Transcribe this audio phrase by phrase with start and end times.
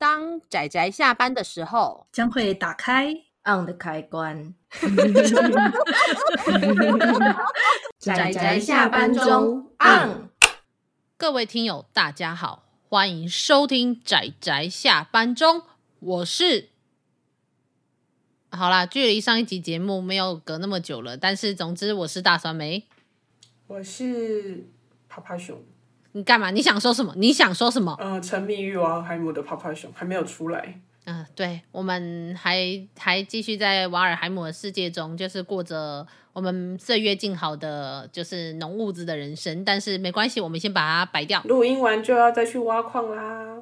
[0.00, 3.12] 当仔仔下班的时候，将会打开
[3.44, 4.54] on 的开关。
[7.98, 10.30] 仔仔下班中 on。
[11.18, 15.64] 各位听友，大家好，欢迎收听仔仔下班中，
[15.98, 16.70] 我是。
[18.52, 22.86] 好啦，距离上一集节目没有隔那么久了，但是总之我是大酸梅，
[23.66, 24.66] 我是
[25.10, 25.62] 趴趴熊。
[26.12, 26.50] 你干嘛？
[26.50, 27.12] 你想说什么？
[27.16, 27.96] 你想说什么？
[28.00, 30.80] 呃，沉迷于瓦尔海姆的泡泡熊还没有出来。
[31.04, 39.64] 嗯、呃，对，我们还还继续在瓦尔海姆的世界中，就是过着我们岁月静好的就是农物质的人生。
[39.64, 41.40] 但是没关系，我们先把它摆掉。
[41.44, 43.56] 录音完就要再去挖矿啦，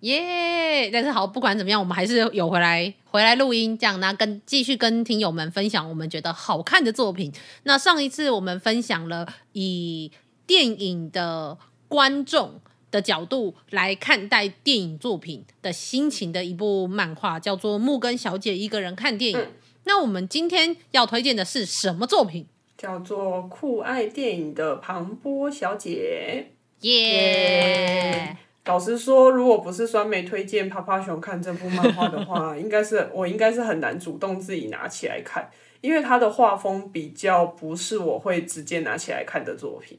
[0.00, 0.90] 耶！
[0.92, 7.32] 但是好，不管怎么样，我们还是有回来回来录音，这样那跟继续跟听友们分享我们觉得好看的作品。
[7.64, 10.12] 那上一次我们分享了以。
[10.46, 11.58] 电影的
[11.88, 19.38] 观众的角度来看待电影作品的心情的一部漫画，叫做《木根小姐一个人看电影》。
[19.42, 19.52] 嗯。
[19.84, 22.46] 那我们今天要推荐的是什么作品？
[22.76, 26.46] 叫做《酷爱电影的庞波小姐》。
[26.86, 28.36] 耶！
[28.66, 35.50] 老实说，如果不是酸梅推荐趴趴熊看这部漫画的话， 应该是我应该是很难主动自己拿起来看，
[35.82, 39.98] 因为它的画风比较不是我会直接拿起来看的作品。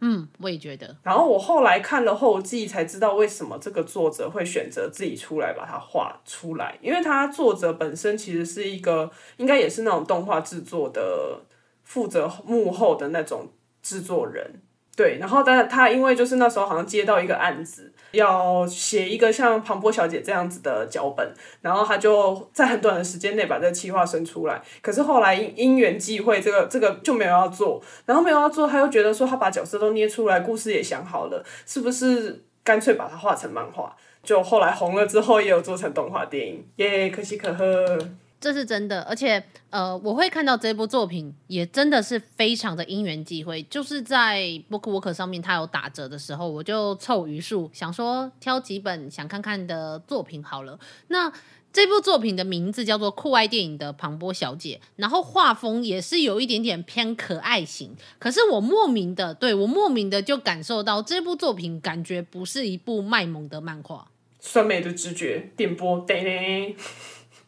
[0.00, 0.96] 嗯，我也觉得。
[1.02, 11.40] 然后我后来看了后记，才知道为什么这个作者会选择自己出来把它画出来，因为他作者本身其实是一个，应该也是那种动画制作的
[11.82, 13.50] 负责幕后的那种
[13.82, 14.62] 制作人。
[14.96, 24.62] 对，然后但他因为就是那时候好像接到一个案子，要写一个像庞波小姐这样子的脚本，然后他就在很短的时间内把这个企划生出来。
[24.80, 33.94] 可是后来因因缘际会，这个这个就没有要做，然后没有要做，他又觉得说他把角色都捏出来，故事也想好了，是不是干脆把它画成漫画？
[34.22, 37.98] 就后来红了之后，也有做成动画电影，耶，可喜可贺。
[38.40, 44.40] 这是真的，而且呃，我会看到这部作品也真的是非常的因缘际会，就是在
[44.70, 50.78] BookWalker 上面它有打折的时候，我就凑余数想说挑几本想看看的作品好了。
[51.08, 51.32] 那
[51.72, 64.08] 这部作品的名字叫做《酷爱电影的庞波小姐》，然后画风也是有一点点偏可爱型，可是我莫名的对我莫名的就感受到这部作品感觉不是一部卖萌的漫画。
[64.40, 66.76] 酸梅的直觉电波，对嘞。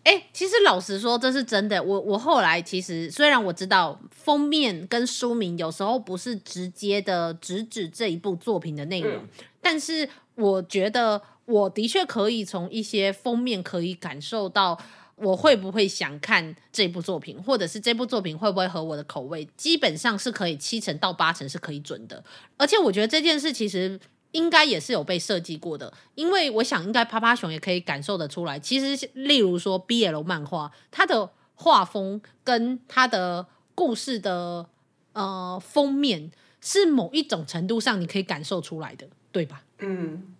[0.03, 1.83] 哎、欸，其实老实说，这是真的。
[1.83, 9.29] 我我后来其实虽然我知道封面跟书名有时候不是直接的直指这一部作品的内容，嗯，
[9.61, 14.81] 但是我觉得我的确可以从一些封面可以感受到
[15.17, 22.25] 我会不会想看这部作品，或者是这部作品会不会合我的口味，基本上是可以七成到八成是可以准的。
[22.57, 24.01] 而且我觉得这件事其实。
[24.33, 28.59] 应该也是有被设计过的，因为我想应该趴趴熊也可以感受得出来。
[28.59, 34.67] 其实，例如说 BL 漫画，它的画风跟它的故事的
[35.13, 36.31] 呃封面
[36.61, 39.63] 是某一种程度上你可以感受出来的，对吧？
[39.79, 40.35] 嗯。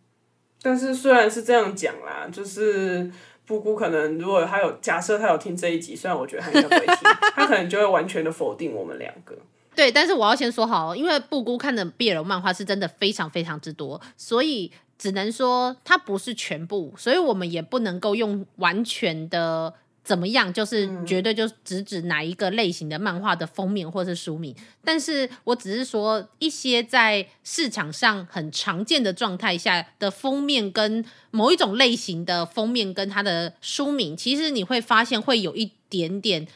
[0.63, 3.11] 但是虽然是这样讲啦，就是
[3.47, 9.35] 布姑可能如果他有假设他有听这一集，虽然我觉得他应该不会听， 他可能就会完全的否定我们两个。
[9.81, 19.73] 对，但是我要先说好，因为布姑看的 BL 漫画是真的非常非常之多，所以只能说它不是全部，所以我们也不能够用完全的
[20.05, 24.55] 怎么样，就是绝对就只指哪一个类型的漫画的封面或是书名。
[24.85, 36.47] 但是我只是说一些在市场上很常见的状态下的封面跟某一种类型的封面跟它的书名，其实你会发现会有一点点。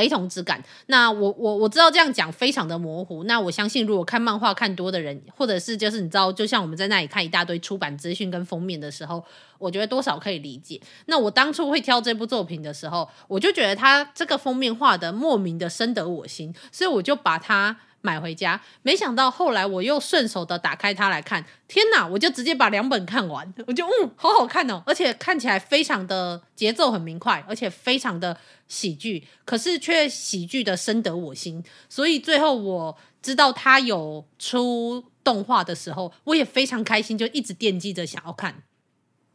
[0.00, 0.62] 雷同之感。
[0.86, 3.24] 那我我我知道这样讲非常的模糊。
[3.24, 9.22] 那我相信，如果看漫画看多的人，或者是就是你知道，就像我们在那里看一大堆出版资讯跟封面的时候，
[9.58, 10.80] 我觉得多少可以理解。
[11.04, 17.76] 那我当初会挑这部作品的时候，我就觉得它这个封面画的莫名的深得我心，所以我就把它。
[18.02, 22.06] 买回家，没想到后来我又顺手的打开它来看，天哪！
[22.06, 28.36] 我就直接把两本看完，我就嗯，好好看哦，而且看起来非常的节奏很明快，而且非常的
[28.68, 38.62] 喜剧，可是却喜剧的深得我心，所以最后我知道它有出动画的时候，我也非常开心，就一直惦记着想要看。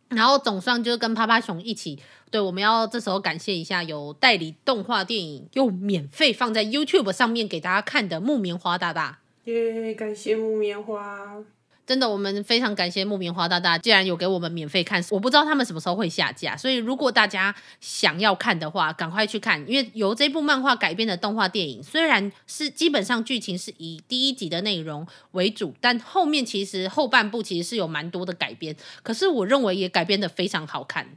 [0.10, 2.00] 然后总算就是跟趴趴熊一起，
[2.30, 9.20] 对，我们要这时候感谢一下有代理动画电影又免费放在 YouTube 上面给大家看的木棉花大大。
[9.46, 11.44] 耶，感谢木棉花。
[11.86, 19.64] 真的，我们非常感谢木棉花大大，既然有给我们免费看，我不知道他们什么时候会下架，所以如果大家想要看的话，赶快去看。
[19.70, 31.08] 因为由这部漫画改编的动画电影，虽然是基本上剧情是以第一集的内容为主，但后面其实后半部其实是有蛮多的改编，可是我认为也改编的非常好看。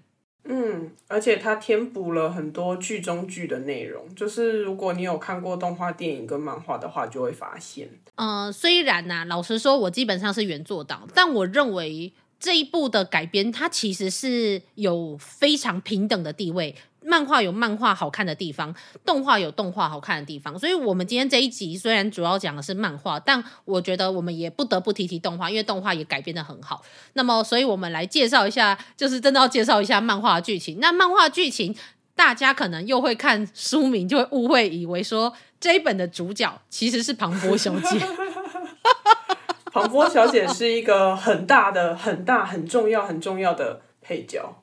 [0.50, 7.88] 嗯，而且它填补了很多剧中剧的内容，就是如果你有看过动画电影跟漫画的话，就会发现。
[8.14, 16.74] 呃，虽然呐、老实说，我基本上是原作党，但我认为这一部的改编，它其实是有非常平等的地位。
[17.08, 26.82] 漫画有漫画好看的地方，动画有动画好看的地方，所以，我们今天这一集虽然主要讲的是漫画，但我觉得我们也不得不提提动画，因为动画也改编得很好。
[27.14, 30.80] 那么，所以我们来介绍一下，就是真的要介绍一下漫画剧情。
[30.80, 31.74] 那漫画剧情，
[32.14, 37.98] 大家可能又会看书名，就会误会以为说这一本的主角其实是庞波小姐。
[39.72, 44.57] 庞波小姐是一个很大的、很大、很重要、很重要的配角。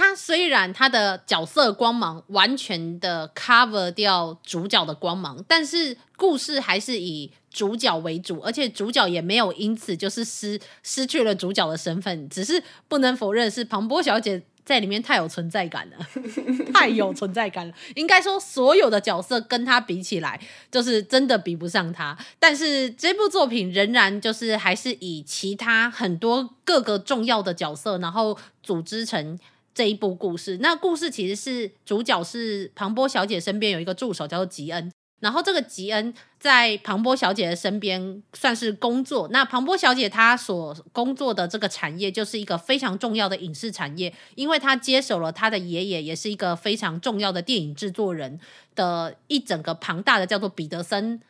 [0.00, 12.26] 他虽然他的角色光芒完全的 cover 掉主角的光芒，但是故事还是以主角为主，而且主角也没有因此就是失失去了主角的身份。
[12.30, 15.96] 只是不能否认是庞波小姐在里面太有存在感了，
[16.72, 17.74] 太有存在感了。
[17.94, 22.16] 应该说所有的角色跟他比起来，就是真的比不上他。
[22.38, 29.38] 但是这部作品仍然就是还是以其他很多各个重要的角色，然后组织成。
[29.74, 34.90] 这一部故事，那故事其实是主角是庞波小姐身边有一个助手叫做吉恩，
[35.20, 39.28] 然后这个吉恩在庞波小姐的身边算是工作。
[39.28, 48.40] 那庞波小姐她所工作的这个产业就是一个非常重要的影视产业，因为她接手了她的爷爷，也是一个非常重要的电影制作人
[48.74, 51.20] 的一整个庞大的叫做彼得森。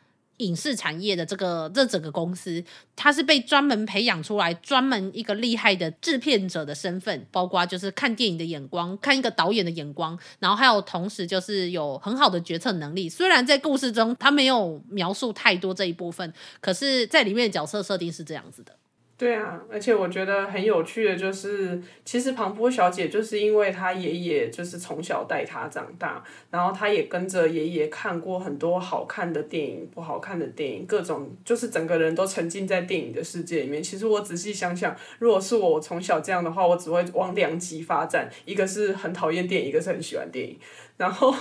[0.41, 2.63] 影视产业的这个这整个公司，
[2.95, 13.07] 他是被专门培养出来，专门一个厉害的制片者的身份，包括就是看电影的眼光，看一个导演的眼光，然后还有同时就是有很好的决策能力。
[13.07, 18.75] 虽然在故事中他没有描述太多这一部分，可是在里面角色设定是这样子的。
[19.21, 33.83] 对啊，而且我觉得很有趣的就是，其实庞波小姐就是因为她爷爷就是从小带她长大，然后她也跟着爷爷看过很多好看的电影、不好看的电影，各种就是整个人都沉浸在电影的世界里面。
[33.83, 40.57] 其实我仔细想想，如果是我从小这样的话，我只会往两极发展，一个是很讨厌电影，一个是很喜欢电影。
[40.97, 41.33] 然后，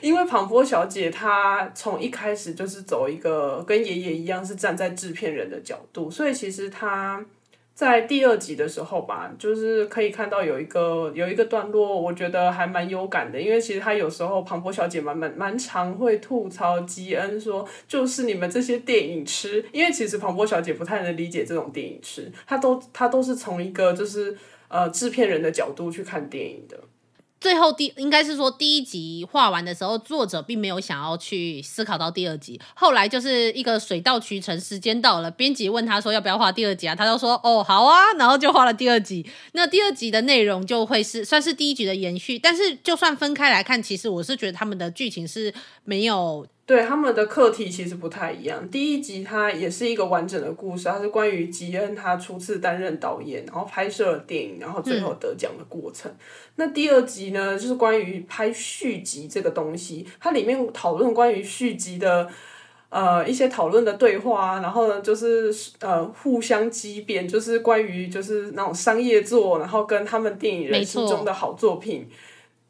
[0.00, 7.05] 因为庞波小姐她从一开始就是走一个跟爷爷一样是站在制片人的角度，所以其实她
[7.74, 13.38] 在第二集的时候吧，就是可以看到有一个有一个段落，我觉得还蛮有感的。
[13.38, 19.62] 因为其实他有时候庞波小姐蛮蛮蛮常会吐槽吉恩说，就是你们这些电影痴。
[19.72, 24.34] 因为其实庞波小姐不太能理解这种电影痴，她都她都是从一个就是
[24.68, 26.80] 呃制片人的角度去看电影的。
[27.46, 32.60] 最后第应该是说第一集画完的时候，作者并没有想要去思考到第二集。
[32.74, 36.94] 后来就是一个水到渠成，时间到了，编辑问他说要不要画第二集啊？
[36.96, 39.24] 他就说哦好啊，然后就画了第二集。
[39.52, 45.54] 那第二集的内容就会是算是第一集的延续，但是就算分开来看，其实我是觉得他们的剧情是
[45.84, 46.44] 没有。
[46.66, 48.68] 对，他们的课题其实不太一样。
[48.68, 56.10] 第一集它也是一个完整的故事，它是关于吉恩他初次担任导演，然后拍摄了电影，然后最后得奖的过程。
[56.10, 56.18] 嗯。
[56.56, 62.28] 那第二集呢，就是关于拍续集这个东西，它里面讨论关于续集的
[62.88, 72.10] 呃一些讨论的对话，然后呢就是呃互相激辩，就是关于就是那种商业作，然后跟他们电影人心中的好作品。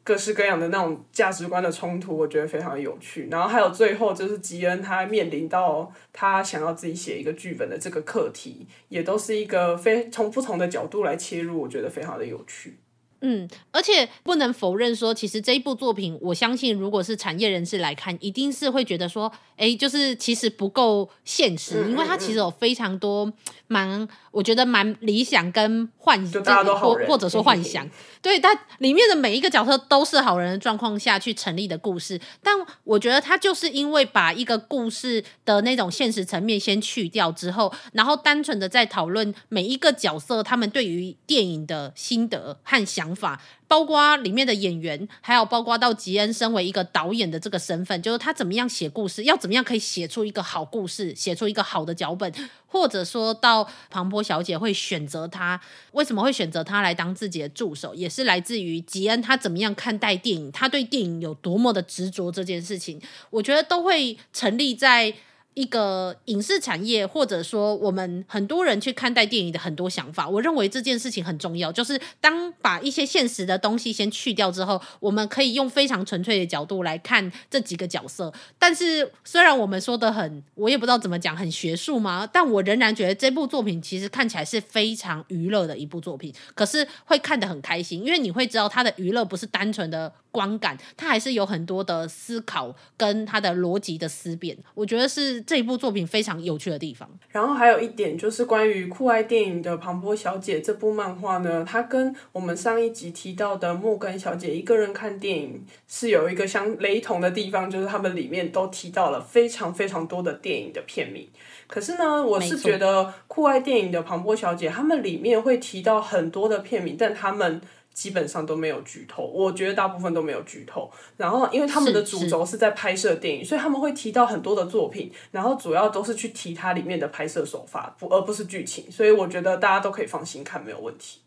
[0.07, 3.27] 各式各样的那种价值观的冲突，我觉得非常有趣。
[3.29, 12.77] 然后还有最后就是吉恩他面临到他想要自己写一个剧本的这个课题，也都是一个非从不同的角度来切入，我觉得非常的有趣。
[13.21, 23.31] 嗯，而且不能否认说，其实这一部作品，我相信如果是产业人士来看，一定是会觉得说，哎，就是其实不够现实，因为它其实有非常多
[23.67, 26.43] 蛮，我觉得蛮理想跟幻想，
[26.79, 27.89] 或或者说幻想。
[28.21, 43.41] 对，它里面的每一个角色都是好人的状况下去成立的故事，但我觉得他就是因为把一个故事的那种现实层面先去掉之后，然后单纯的在讨论每一个角色他们对于电影的心得和想想法。
[43.67, 52.33] 包括里面的演员，还有包括到吉恩身为一个导演的这个身份，就是他怎么样写故事，要怎么样可以写出一个好故事，写出一个好的脚本，
[52.65, 55.59] 或者说到庞波小姐会选择他，
[55.91, 65.13] 为什么会选择他来当自己的助手，也是来自于吉恩他怎么样看待电影，他对电影有多么的执着这件事情，我觉得都会成立在。
[65.57, 70.29] 一个影视产业，或者说我们很多人去看待电影的很多想法。
[70.29, 78.31] 我认为这件事情很重要，就是当把一些现实的东西先去掉之后，我们可以用非常纯粹的角度来看这几个角色。
[78.59, 94.55] 但是虽然我们说的很，我也不知道怎么讲，很学术吗，但我仍然觉得这部作品其实看起来是非常娱乐的一部作品，可是会看得很开心，因为你会知道它的娱乐不是单纯的观感，他还是有很多的思考跟他的逻辑的思辨。
[94.75, 97.09] 我觉得是这一部作品非常有趣的地方。
[97.31, 111.27] 然后还有一点就是关于酷爱电影的庞波小姐这部漫画呢，它跟我们上一集提到的木根小姐一个人看电影是有一个相雷同的地方，就是他们里面都提到了非常非常多的电影的片名。
[111.65, 117.59] 可是呢，我是觉得酷爱电影的庞波小姐他们里面会提到很多的片名，但他们。
[117.97, 120.87] 基本上都没有剧透，我觉得大部分都没有剧透。
[121.17, 128.91] 然后，因为他们的主轴是在拍摄电影，所以他们会提到很多的作品，然后主要都是去提它里面的拍摄手法，不而不是剧情。
[128.91, 131.21] 所以我觉得大家都可以放心看，没有问题。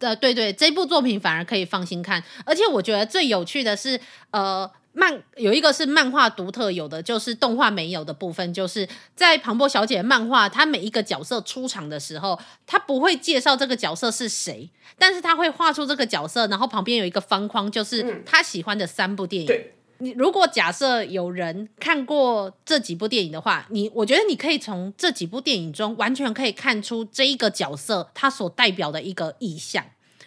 [0.00, 3.98] 呃，对对，这部作品反而可以放心看，而且我觉得最有趣的是，
[4.32, 4.70] 呃。
[4.98, 19.46] 漫有一个是漫画独特有的，就是动画没有的部分，就是在庞博小姐的漫画，她每一个角色出场的时候，她不会介绍这个角色是谁，但是她会画出这个角色，然后旁边有一个方框，就是她喜欢的三部电影。
[19.46, 29.84] 对，你如果假设有人看过这几部电影的话，你我觉得你可以从这几部电影中完全可以看出这一个角色他所代表的一个意象。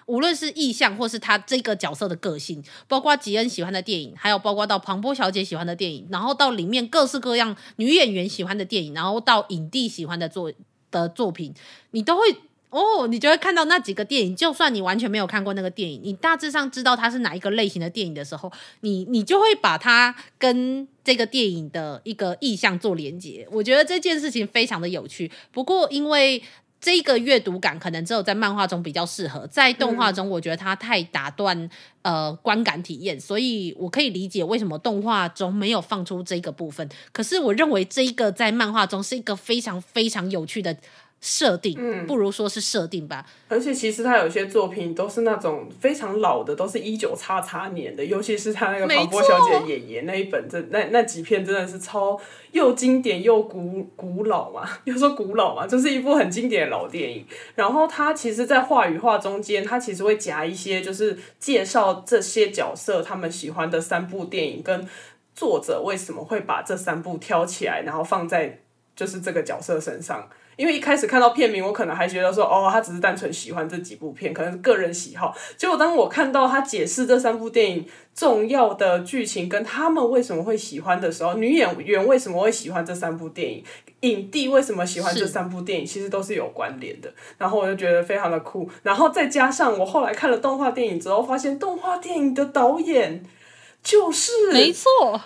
[0.10, 10.52] 无论是意象，或是他这个角色的个性，包括吉恩喜欢的电影，还有包括到庞波小姐喜欢的电影，然后到里面各式各样女演员喜欢的电影，然后到影帝喜欢的作
[10.90, 11.54] 的作品，
[11.92, 12.24] 你都会
[12.72, 14.36] 哦，你就会看到那几个电影。
[14.36, 18.52] 就算你完全没有看过那个电影，你大致上知道它是哪一个类型的电影的时候，
[18.82, 23.48] 你你就会把它跟这个电影的一个意象做连接。
[23.52, 25.32] 我觉得这件事情非常的有趣。
[25.52, 26.42] 不过因为
[26.82, 31.70] 这个阅读感可能只有在漫画中比较适合，在动画中我觉得它太打断
[32.04, 36.88] 呃观感体验，所以我可以理解为什么动画中没有放出这个部分。
[37.12, 40.78] 可是我认为这一个在漫画中是一个非常非常有趣的。
[41.22, 43.26] 设定，嗯，不如说是设定吧。
[43.48, 52.20] 而且其实他有些作品都是那种非常老的，都是一九叉叉年的，尤其是他那个庞波小姐爷爷那一本，这那那几篇真的是超
[52.52, 57.26] 又经典又古古老嘛，又说古老嘛，就是一部很经典的老电影。
[57.56, 64.88] 然后他其实，在话与话中间，他其实会夹一些，就是介绍这些角色他们喜欢的三部电影，跟
[65.36, 68.60] 作者为什么会把这三部挑起来，然后放在
[69.00, 70.28] 就是这个角色身上。
[70.58, 75.34] 因为一开始看到片名，我可能还觉得说，哦，他只是单纯喜欢这几部片，可能是个人喜好。
[75.56, 83.64] 结果当我看到他解释这三部电影重要的剧情跟他们为什么会喜欢的时候，女演员为什么会喜欢这三部电影，
[84.02, 87.10] 影帝为什么喜欢这三部电影，其实都是有关联的。
[87.38, 88.70] 然后我就觉得非常的酷。
[88.84, 93.24] 然后再加上我后来看了动画电影之后，发现动画电影的导演
[93.82, 95.22] 就是没错。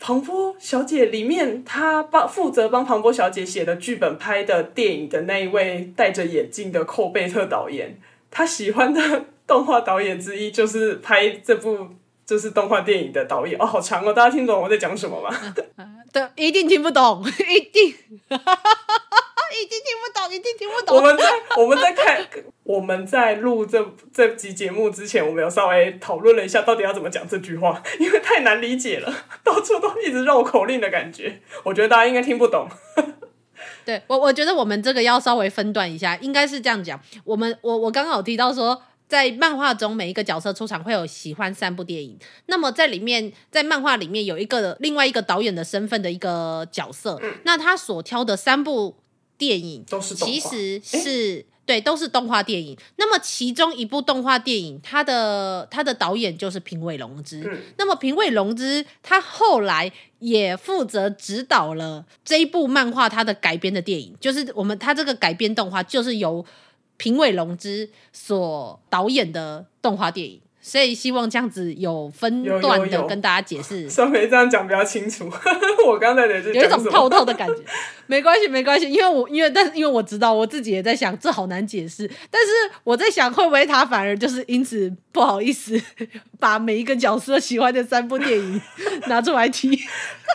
[0.00, 8.00] 庞波小姐里面，她帮负责帮庞波小姐写的剧本拍的电影的那一位戴着眼镜的寇贝特导演，
[8.30, 11.88] 他喜欢的动画导演之一就是拍这部
[12.24, 15.34] 就是动画电影的导演哦，好长哦，大家听懂我在讲什么吗？
[16.12, 17.94] 对，一定听不懂，一定。
[19.50, 20.94] 一定听不懂，一定听不懂。
[20.96, 21.24] 我们在
[21.56, 22.24] 我们在看
[22.68, 29.10] 我们在录这这集节目之前，我们有稍微讨论了一下，到底要怎么讲这句话， 因为太难理解了，
[29.42, 31.40] 到处都一直绕口令的感觉。
[31.64, 32.68] 我觉得大家应该听不懂。
[33.86, 37.00] 对我，我觉得我们这个要稍微分段一下，应该是这样讲。
[37.24, 48.96] 我们我我刚刚有提到说，在漫画中每一个角色出场会有喜欢三部电影，那么在里面，在漫画里面有一个另外一个导演的身份的一个角色，嗯、那他所挑的三部。
[49.38, 52.74] 电影都是，其实是对，都是动画电影。
[52.96, 57.42] 那么其中一部动画电影，它的它的导演就是平尾龙之。
[57.44, 66.42] 嗯、那么平尾龙之他后来也负责指导了这一部漫画，它的改编的电影，就是我们它这个改编动画就是由
[66.96, 70.40] 平尾龙之所导演的动画电影。
[70.68, 75.26] 所以希望这样子有分段的跟大家解释， 稍微这样讲比较清楚。
[75.86, 77.62] 我刚才也是有一种透透的感觉，
[78.06, 82.06] 没关系，没关系，因为我因为但是因为我知道我自己也在想，这好难解释。
[82.30, 82.48] 但是
[82.84, 85.80] 我在想，会不会他反而就是因此不好意思
[86.38, 88.60] 把每一个角色喜欢的三部电影
[89.06, 89.80] 拿出来提？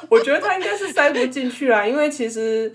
[0.10, 2.74] 我觉得他应该是塞不进去啦，因为其实。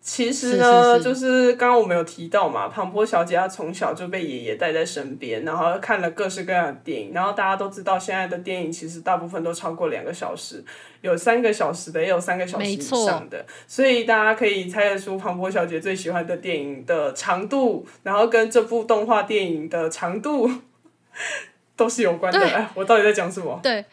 [0.00, 10.64] 其实呢，是是是就是刚刚我们有提到嘛，庞波小姐她从小就被爷爷带在身边，然后看了各式各样的电影，然后大家都知道现在的电影其实大部分都超过两个小时，
[11.02, 20.50] 有三个小时的，也有三个小时以上的，所以大家可以猜得出庞波小姐最喜欢的电影的长度，然后跟这部动画电影的长度
[21.76, 22.40] 都是有关的。
[22.40, 23.60] 哎，我到底在讲什么？
[23.62, 23.84] 对。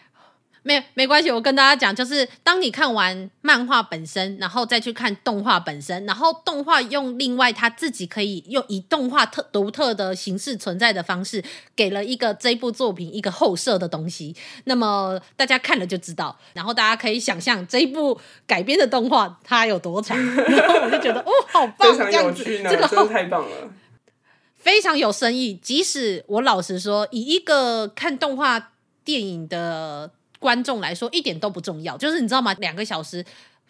[0.67, 11.43] 没没关系，我跟大家讲，就是当你看完漫画本身，然后再去看动画本身，然后动画用另外他自己可以用以动画特独特的形式存在的方式，
[11.75, 14.35] 给了一个这部作品一个后设的东西。
[14.63, 23.69] 那么大家看了就知道，然后大家可以想象这一部改编的动画它有多长，然后我就觉得哦，好棒，非常有趣呢，这个真的太棒了，
[24.57, 25.53] 非常有深意。
[25.53, 28.71] 即使我老实说，以一个看动画
[29.03, 30.09] 电影的。
[30.39, 32.53] 观众来说一点都不重要，就是你知道吗？
[32.59, 33.23] 两个小时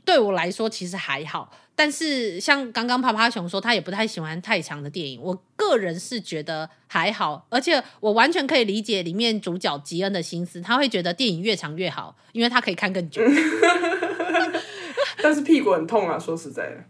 [0.03, 5.19] 对我来说其实还好，但是像刚刚趴趴熊说，他也不太喜欢太长的电影。
[5.21, 13.21] 我个人是觉得还好，而且我完全可以理解里面主角吉恩的心思，他会觉得电影越长越好，因为他可以看更久。
[15.23, 16.83] 但是屁股很痛啊，说实在的。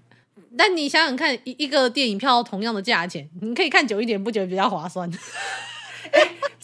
[0.58, 5.10] 但你想想看，一一个电影票同样的价钱，你可以看久一点，不觉得比较划算？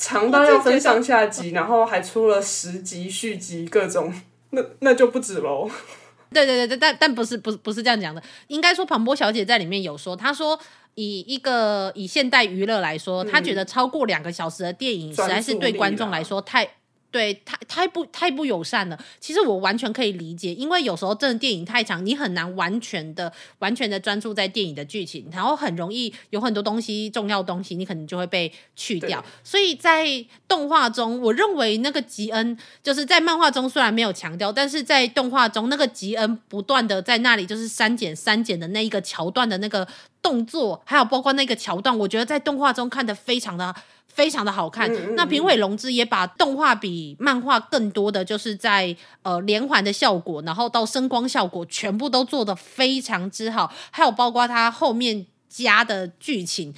[0.01, 4.12] 长到要分上下集，然后还出了十集续集，各种，
[4.50, 5.70] 那那就不止喽。
[6.34, 10.60] 对对对，但但不是不是不是这样讲的，应该说庞波小姐在里面有说，她说
[10.96, 16.67] 以一个以现代娱乐来说，她、嗯、觉得超过两个小时的电影实在是对观众来说太。
[17.12, 18.98] 对，太太不太不友善了。
[19.20, 29.22] 其实我完全可以理解，因为有时候真的电影太长，你很难完全的完全的专注在电影的剧情，然后很容易有很多东西重要东西，你可能就会被去掉。
[29.44, 39.86] 所以在动画中，我认为那个吉恩就是在漫画中虽然没有强调，但是在动画中那个吉恩不断的在那里就是删减删减的那一个桥段的那个
[40.22, 43.75] 动作，还有包括那个桥段，我觉得在动画中看的非常的。
[44.13, 44.91] 非常的好看。
[44.91, 53.72] 嗯嗯嗯，那平尾龙之也把动画比漫画更多的，就是在呃连环的效果，然后到声光效果，全部都做得非常之好。
[53.89, 56.74] 还有包括它后面加的剧情，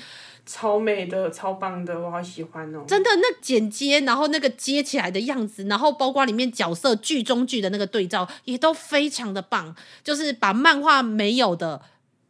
[0.46, 2.84] 超美的，超棒的，我好喜欢哦！
[2.88, 11.82] 真的，那剪接，然后那个接起来的样子，然后包括里面角色剧中剧的那个对照，也都非常的棒，就是把漫画没有的。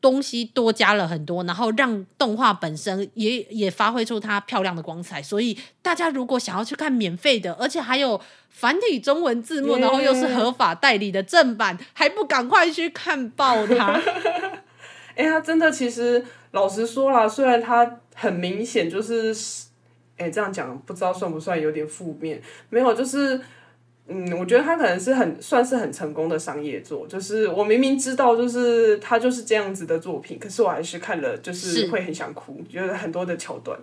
[0.03, 5.23] 东西多加了很多，然后让动画本身也也发挥出它漂亮的光彩。
[5.23, 8.19] 所以大家如果想要去看免费的，而且还有
[8.49, 13.93] 繁体中文字幕，然后又是合法代理的正版，还不赶快去看爆它？
[15.15, 19.33] 哎、欸，他真的其实老实说啦，虽然它很明显就是，
[20.17, 22.41] 哎、这样讲不知道算不算有点负面？
[22.69, 23.39] 没有，就是。
[24.07, 33.79] 嗯，我觉得他可能是很算是很成功的商业作，就是我明明知道就是他就是这样子的作品，可是我还是看了就是会很想哭，觉得很多的桥段。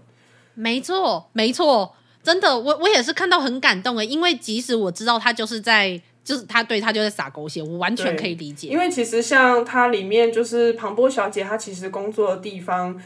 [0.55, 8.69] 没错，没错，真的，我我也是看到很感动的，因为即使我知道他就是在就是他对他就在撒狗血，我完全可以理解。
[8.69, 13.01] 因为其实像他里面就是庞波小姐，她其实工作的地方。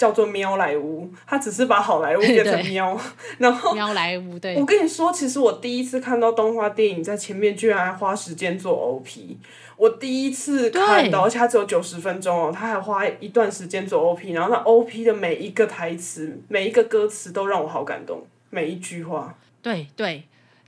[0.00, 2.98] 叫做喵莱坞，他只是把好莱坞变成喵，
[3.36, 4.38] 然后喵莱坞。
[4.38, 9.36] 对，我跟你说，其实我第一次看到动画电影，在前面居然还花时间做 OP，
[9.76, 19.34] 我第一次看到，而且它只有九十分钟哦，他还花一段时间做 OP，然后那 OP 的每一个台词、每一个歌词都让我好感动，每一句话。
[19.60, 20.22] 对对，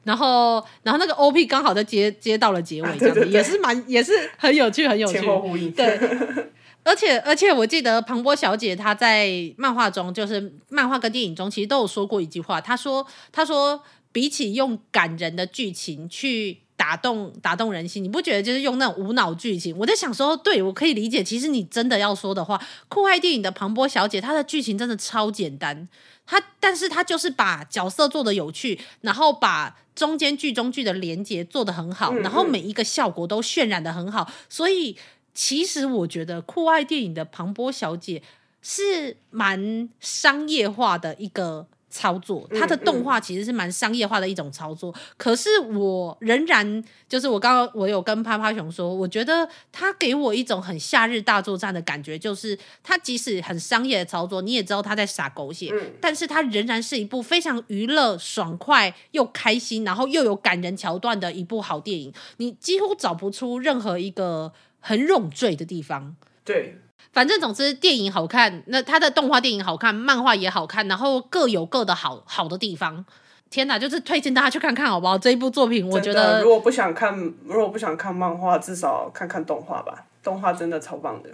[0.04, 5.72] 然后然后那个 OP 刚好在接接到了结尾，这样子，啊、对对对，也是蛮也是很有趣，很有趣，前后呼应。
[5.72, 5.98] 对。
[6.84, 12.60] 而且而且，我记得庞波小姐她在漫画中，就是漫画跟电影中，其实都有说过一句话。
[12.60, 21.22] 她说：“她说，比起用感人的剧情去打动打动人心，你不觉得就是用那种无脑剧情？”我在想说，对，我可以理解。
[21.22, 25.88] 其实你真的要说的话，酷爱电影的庞波小姐，她的剧情真的超简单。
[26.26, 34.96] 她，但是她就是把角色做的有趣，然后把中间剧中剧的连接做得很好，然后每一个效果都渲染得很好，所以。
[35.34, 38.22] 其实我觉得酷爱电影的庞波小姐
[38.60, 44.94] 是蛮商业化的一个操作，它的动画其实是蛮商业化的一种操作。
[45.16, 62.12] 可是我仍然就是我刚刚我有跟趴趴熊说，我觉得它给我一种很夏日大作战的感觉，就是它即使很商业的操作，你也知道他在撒狗血，但是它仍然是一部非常娱乐、爽快又开心，然后又有感人桥段的一部好电影。
[62.38, 64.52] 你几乎找不出任何一个。
[64.82, 66.14] 很冗赘的地方，
[66.44, 66.76] 对，
[67.12, 73.06] 反正总之电影好看，那它的动画电影好看，漫画也好看，然后各有各的好好的地方。
[73.48, 75.16] 天哪，就是推荐大家去看看，好不好？
[75.16, 77.14] 这一部作品，我觉得如果不想看，
[77.44, 81.30] 如果不想看漫画，至少看看动画吧，动画真的超棒的。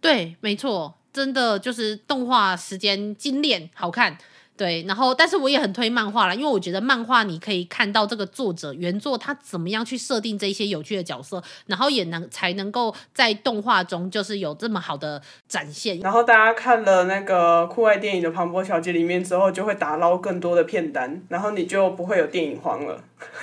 [0.00, 4.18] 对，没错，真的就是动画时间精炼，好看。
[4.56, 15.98] 对，然后但是我也很推漫画啦，因为我觉得漫画你可以看到这个作者原作他怎么样去设定这些有趣的角色，然后也能才能够在动画中就是有这么好的展现。
[15.98, 23.02] 然后大家看了那个酷爱电影的庞博小姐里面之后，就会打捞更多的片单，然后你就不会有电影荒了。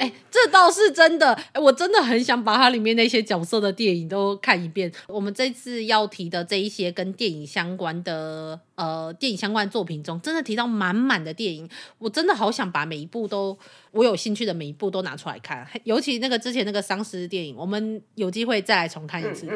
[0.00, 0.12] 哎、欸，
[0.44, 1.32] 这倒是真的。
[1.52, 4.90] 哎、我真的很想把它里面那些角色的电影都看一遍。
[5.06, 11.68] 我们这次要提的这一些跟电影相关的呃电影相关作品中，真的提到满满的电影。
[11.98, 13.56] 我真的好想把每一部都
[13.92, 15.66] 我有兴趣的每一部都拿出来看。
[15.84, 19.46] 尤其那个之前那个丧尸电影，我们有机会再来重看一次。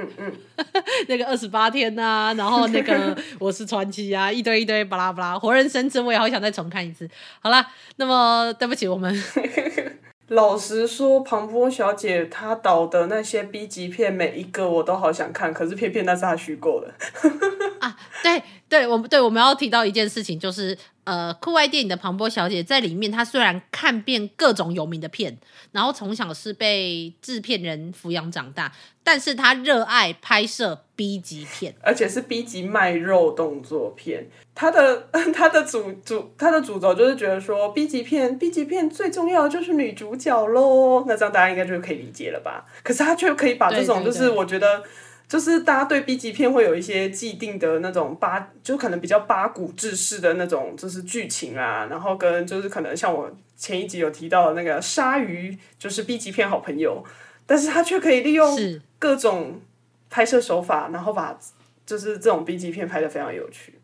[1.08, 7.08] 那个二十八天啊，然后那个我是传奇啊，一堆一堆巴拉巴拉，活人生吃，我也好想再重看一次。
[7.40, 9.14] 好了，那么对不起，我们。
[10.28, 16.92] 老实说，庞波小姐她导的那些 B 级片，每一个我都好想看，可是偏偏那是她虚构的。
[17.86, 25.38] 啊，对对，我们对我们要提到一件事情，就是呃，酷爱电影的庞波小姐在里面，她虽然看遍各种有名的片，
[25.70, 28.72] 然后从小是被制片人抚养长大，
[29.04, 34.26] 但是她热爱拍摄 B 级片，而且是 B 级卖肉动作片。
[34.52, 42.64] 她的 她的主主她的主轴就是觉得说 B 级片 B 级片最重要的就是女主角喽，那这样大家应该就可以理解了吧？
[42.82, 44.82] 可是她却可以把这种就是我觉得。
[45.28, 57.04] 就是大家对 B 级片会有一些既定的那种八，就可能比较八股制式的那种，就是剧情啊，然后跟就是可能像我前一集有提到的那个鲨鱼，就是 B 级片好朋友，
[57.44, 58.56] 但是他却可以利用
[59.00, 59.60] 各种
[60.08, 61.36] 拍摄手法，然后把
[61.84, 63.80] 就是这种 B 级片拍的非常有趣。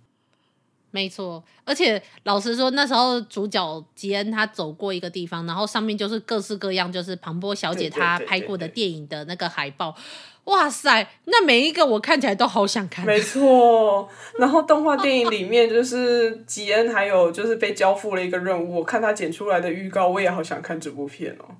[0.94, 9.96] 没错，而且老实说，那时候主角吉恩他走过一个地方，然后上面就是各式各样，就是庞波小姐她拍过的电影的那个海报。
[10.44, 13.06] 哇塞，那每一个我看起来都好想看。
[13.06, 21.56] 没错，然后动画电影里面就是吉恩，还有就是被交付了一个任务，我看他剪出来的预告，我也好想看这部片哦。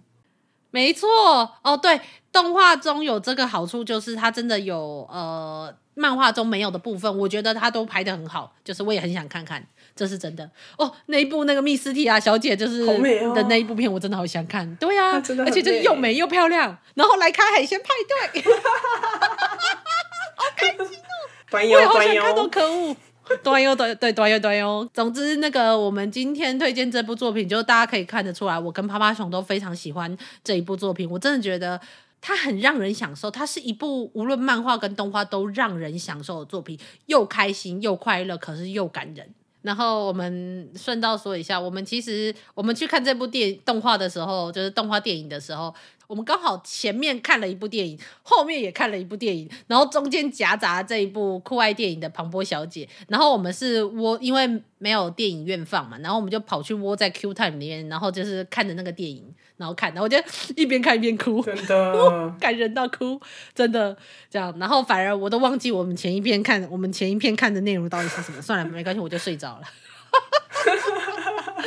[0.71, 1.09] 没错，
[1.63, 2.01] 哦对，
[2.33, 5.75] 动画中有这个好处，就是它真的有呃。
[5.95, 9.63] 漫画中没有的部分，我觉得它都拍的很好，就是我也很想看看，
[10.03, 10.93] 这是真的哦。
[11.07, 12.85] 那一部那个密斯蒂亚小姐就是
[13.33, 14.75] 的那一部片，我真的好想看。
[14.77, 17.89] 对呀、啊，而且就是又美又漂亮，然后来开海鲜派
[18.33, 18.43] 对，
[20.35, 21.15] 好开心哦！
[21.49, 22.97] 端游端游，看到可恶，
[23.45, 24.91] 端游对对端哟端哟。
[24.93, 31.09] 总之，那个我们今天推荐这部作品，就大家可以看得出来，我跟趴趴熊都非常喜欢这一部作品。
[31.09, 31.81] 我真的觉得。
[32.25, 39.29] 它很让人享受，它是一部无论漫画跟动画都让人享受的作品，又开心又快乐，可是又感人。
[39.63, 45.75] 然后我们顺道说一下，我们其实我们去看这部电动画的时候，就是动画电影的时候。
[46.07, 52.89] 我们刚好前面看了一部电影，后面也看了一部电影，然后中间夹杂这一部酷爱电影的庞波小姐。
[53.09, 60.19] 然后我们是窝，因为没有电影院放嘛，然后我们就跑去窝在 Q Time 里面，然后就是看着那个电影，然后看，然后我就
[60.57, 63.21] 一边看一边哭，真的感人到哭，
[63.55, 63.97] 真的
[64.29, 64.55] 这样。
[64.59, 68.43] 然后反而我都忘记我们前一篇看，我们前一篇看的内容到底是什么。
[68.43, 69.63] 算了，没关系，我就睡着了。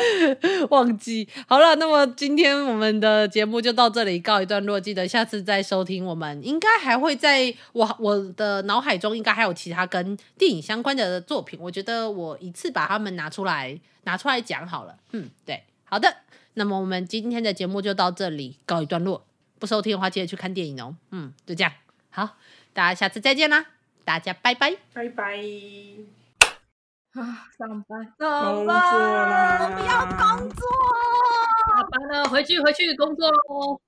[0.69, 4.79] 忘记好了，那么今天我们的节目就到这里告一段落。
[4.79, 11.59] 记得下次再收听，我们应该还会在我我的脑海中应该还有其他跟电影相关的作品。
[11.61, 14.95] 我觉得我一次把他们拿出来拿出来讲好了。
[15.11, 16.17] 嗯，对，好的。
[16.55, 19.25] 那么我们今天的节目就到这里告一段落。
[19.57, 20.95] 不收听的话，记得去看电影哦。
[21.11, 21.71] 嗯，就这样。
[22.09, 22.37] 好，
[22.73, 23.65] 大家下次再见啦！
[24.03, 26.24] 大家拜拜，拜拜。
[27.15, 30.67] 啊，上班，上班，我不要工作，
[31.67, 33.79] 下班了，回去，回去工作喽。